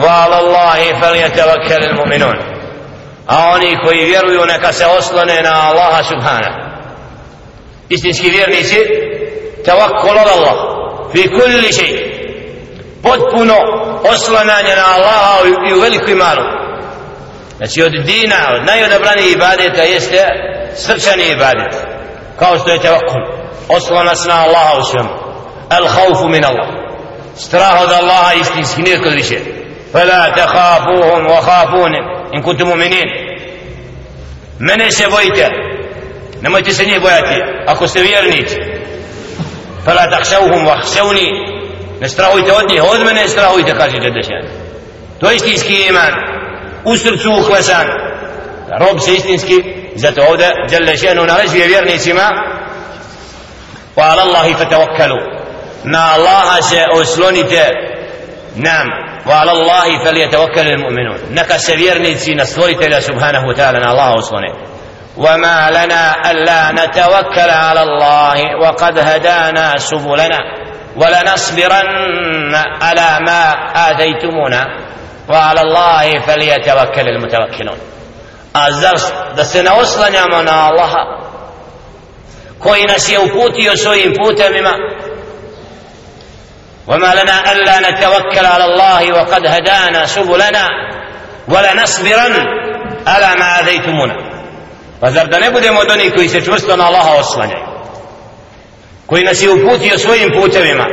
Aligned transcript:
وعلى 0.00 0.39
الله 0.39 1.01
فليتوكل 1.01 1.83
المؤمنون 1.83 2.51
a 3.27 3.51
oni 3.55 3.77
koji 3.85 4.05
vjeruju 4.05 4.45
neka 4.45 4.73
se 4.73 4.85
oslone 4.85 5.41
na 5.41 5.69
Allaha 5.69 6.03
subhana 6.03 6.71
istinski 7.89 8.29
vjernici 8.29 8.77
tawakkul 9.65 10.17
ala 10.19 10.31
Allah 10.37 10.55
fi 11.13 11.29
kulli 11.29 11.73
shay 11.73 12.11
potpuno 13.03 13.55
oslananje 14.13 14.75
na 14.75 14.85
Allaha 14.95 15.37
i 15.69 15.73
u 15.73 15.79
veliku 15.79 16.09
i 16.09 16.15
malu 16.15 16.43
znači 17.57 17.83
od 17.83 17.91
dina 17.91 18.35
od 18.55 18.65
najodabranijih 18.65 19.31
ibadeta 19.31 19.81
jeste 19.81 20.25
srčani 20.75 21.23
ibadet 21.23 21.73
kao 22.39 22.57
što 22.57 22.71
je 22.71 22.79
tawakkul 22.79 23.23
oslanac 23.69 24.25
na 24.25 24.43
Allaha 24.43 24.77
u 24.79 24.83
svemu 24.83 25.09
al 25.69 25.85
khawfu 25.85 26.27
min 26.29 26.45
Allah 26.45 26.67
strah 27.35 27.81
od 27.81 27.91
Allaha 27.91 28.33
istinski 28.33 28.81
nije 28.81 29.01
kod 29.01 29.13
više 29.13 29.39
فلا 29.92 30.28
تخافوهم 30.28 31.26
وخافون 31.26 31.94
إن 32.34 32.42
كنتم 32.42 32.66
مؤمنين 32.68 33.06
mene 34.58 34.90
se 34.90 35.06
bojite 35.08 35.48
nemojte 36.42 36.72
se 36.72 36.84
njih 36.84 37.00
bojati 37.00 37.42
ako 37.66 37.88
ste 37.88 38.00
vjernici 38.00 38.56
fala 39.84 40.10
takšauhum 40.10 40.66
vahšauni 40.66 41.30
ne 42.00 42.08
strahujte 42.08 42.52
od 42.52 42.70
njih 42.70 42.82
od 42.82 43.04
mene 43.04 43.28
strahujte 43.28 43.74
kaže 43.74 43.98
Đedešan 43.98 44.42
to 45.20 45.30
je 45.30 45.36
istinski 45.36 45.86
iman 45.88 46.12
u 46.84 46.96
srcu 46.96 47.30
uhlesan 47.30 47.86
rob 48.80 49.00
se 49.00 49.14
istinski 49.14 49.64
zato 49.94 50.22
ovdje 50.30 50.52
Đedešanu 50.70 51.24
naređuje 51.24 51.66
vjernicima 51.66 52.30
wa 53.96 54.02
ala 54.12 54.22
Allahi 54.22 54.54
fatawakkalu 54.54 55.18
na 55.84 56.12
Allaha 56.14 56.62
se 56.62 56.84
oslonite 56.92 57.89
nam 58.56 58.86
وعلى 59.26 59.50
الله 59.52 59.98
فليتوكل 60.04 60.68
المؤمنون 60.68 61.18
نكا 61.30 61.58
سفيرنيتي 61.58 62.34
نستوريتلا 62.34 63.00
سبحانه 63.00 63.46
وتعالى 63.48 63.78
الله 63.78 64.18
أصلني 64.18 64.52
وما 65.16 65.70
لنا 65.70 66.30
ألا 66.30 66.72
نتوكل 66.72 67.50
على 67.50 67.82
الله 67.82 68.56
وقد 68.62 68.98
هدانا 68.98 69.78
سبلنا 69.78 70.38
ولنصبرن 70.96 72.54
على 72.82 73.24
ما 73.26 73.42
آتيتمونا 73.90 74.66
وعلى 75.28 75.60
الله 75.60 76.18
فليتوكل 76.20 77.08
المتوكلون 77.08 77.78
الزرس 78.68 79.12
دسنا 79.36 79.80
أصلنا 79.80 80.26
من 80.26 80.48
الله 80.48 80.94
koji 82.58 82.86
nas 82.86 83.08
je 83.08 83.18
uputio 83.18 83.76
svojim 83.76 84.14
putem 84.24 84.52
وما 86.86 87.14
لنا 87.14 87.52
ألا 87.52 87.90
نتوكل 87.90 88.46
على 88.46 88.64
الله 88.64 89.12
وقد 89.12 89.46
هدانا 89.46 90.06
سبلنا 90.06 90.68
ولنصبرن 91.48 92.34
على 93.06 93.34
ما 93.38 93.60
أذيتمونا 93.60 94.16
فزر 95.02 95.26
da 95.30 95.38
ne 95.38 95.50
budemo 95.50 95.80
od 95.80 95.90
onih 95.90 96.12
koji 96.14 96.28
se 96.28 96.44
čvrsto 96.44 96.76
na 96.76 96.86
Allaha 96.86 97.10
oslanjaju 97.10 97.66
koji 99.06 99.24
nas 99.24 99.42
je 99.42 99.50
uputio 99.50 99.98
svojim 99.98 100.32
putevima 100.40 100.86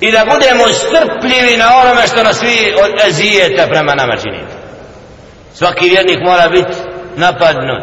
i 0.00 0.12
da 0.12 0.24
budemo 0.32 0.64
strpljivi 0.68 1.56
na 1.56 1.76
onome 1.76 2.06
što 2.06 2.22
nas 2.22 2.42
vi 2.42 2.74
od 2.84 3.06
ezijeta 3.08 3.66
prema 3.66 3.94
nama 3.94 4.16
činite 4.16 4.54
svaki 5.54 5.88
vjernik 5.88 6.18
mora 6.24 6.48
biti 6.48 6.76
napadnut 7.16 7.82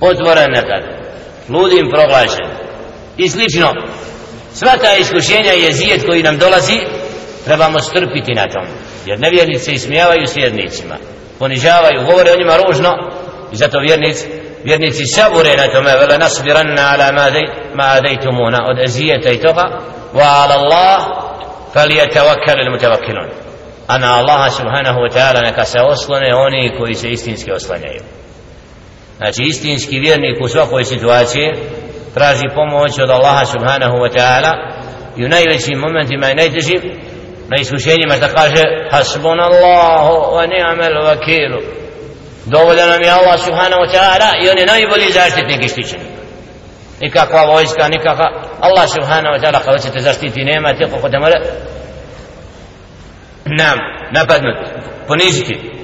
otvoren 0.00 0.50
nekad 0.50 0.82
ludim 1.48 1.90
proglašen 1.90 2.46
i 3.16 3.28
slično 3.28 3.72
sva 4.53 4.77
ta 4.81 4.95
iskušenja 4.99 5.53
i 5.53 5.63
jezijet 5.63 6.05
koji 6.05 6.23
nam 6.23 6.37
dolazi 6.37 6.79
trebamo 7.45 7.79
strpiti 7.79 8.33
na 8.33 8.47
tom. 8.47 8.65
Jer 9.05 9.19
nevjernici 9.19 9.71
ismijavaju 9.71 10.27
s 10.27 10.35
vjernicima. 10.35 10.95
Ponižavaju, 11.39 12.05
govore 12.05 12.31
o 12.31 12.37
njima 12.37 12.57
ružno 12.57 12.89
i 13.51 13.55
zato 13.55 13.79
vjernici 13.79 14.27
vjernici 14.63 15.05
sabure 15.05 15.57
na 15.57 15.67
tome. 15.67 15.91
Vele 15.99 16.17
nasbiranna 16.17 16.93
ala 16.93 17.11
ma 17.75 17.83
adejtumuna 17.83 18.59
od 18.69 18.79
ezijeta 18.79 19.29
i 19.29 19.41
toga 19.41 19.63
wa 20.13 20.27
ala 20.43 20.55
Allah 20.55 20.99
falijetawakkal 21.73 22.59
il 22.63 22.71
mutavakkilun 22.71 23.29
a 23.87 23.97
na 23.97 24.17
Allaha 24.19 24.49
subhanahu 24.49 24.99
wa 24.99 25.09
ta'ala 25.09 25.41
neka 25.41 25.65
se 25.65 25.79
oslone 25.81 26.35
oni 26.35 26.71
koji 26.77 26.95
se 26.95 27.09
istinski 27.09 27.51
oslanjaju. 27.51 28.01
Znači 29.17 29.43
istinski 29.43 29.99
vjernik 29.99 30.41
u 30.41 30.47
svakoj 30.47 30.85
situaciji 30.85 31.51
traži 32.13 32.47
pomoć 32.55 32.99
od 32.99 33.09
Allaha 33.09 33.45
subhanahu 33.45 33.95
wa 33.97 34.09
ta'ala 34.17 34.51
i 35.17 35.25
u 35.25 35.29
najvećim 35.29 35.79
momentima 35.79 36.29
i 36.29 36.35
najtežim 36.35 36.81
na 37.49 37.57
iskušenjima 37.61 38.15
da 38.17 38.27
kaže 38.27 38.63
hasbun 38.91 39.39
Allahu 39.39 40.35
wa 40.35 40.45
ni'mal 40.53 41.05
vakilu 41.05 41.59
dovoljan 42.45 42.89
nam 42.89 43.01
je 43.01 43.09
Allah 43.09 43.39
subhanahu 43.39 43.81
wa 43.85 43.91
ta'ala 43.95 44.29
i 44.43 44.49
on 44.49 44.57
je 44.57 44.65
najbolji 44.65 45.11
zaštitnik 45.11 45.65
i 45.65 45.67
štićenik. 45.67 46.07
Nikakva 47.01 47.45
vojska, 47.45 47.87
nikakva 47.87 48.27
Allah 48.59 48.89
subhanahu 48.89 49.35
wa 49.35 49.41
ta'ala 49.41 49.59
kada 49.65 49.77
ćete 49.77 49.99
zaštiti 49.99 50.43
nema 50.43 50.73
te 50.73 50.85
kako 50.89 51.09
te 51.09 51.19
mora 51.19 51.39
nam 53.45 53.77
napadnuti, 54.11 54.71
poniziti. 55.07 55.82